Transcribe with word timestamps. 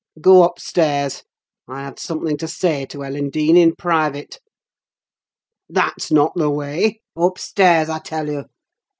Go 0.19 0.41
upstairs; 0.41 1.21
I 1.67 1.81
have 1.83 1.99
something 1.99 2.35
to 2.37 2.47
say 2.47 2.87
to 2.87 3.03
Ellen 3.03 3.29
Dean 3.29 3.55
in 3.55 3.75
private. 3.75 4.39
That's 5.69 6.11
not 6.11 6.33
the 6.33 6.49
way: 6.49 7.01
upstairs, 7.15 7.87
I 7.87 7.99
tell 7.99 8.27
you! 8.27 8.45